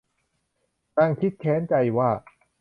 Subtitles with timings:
[0.97, 2.09] นางคิดแค้นใจว่า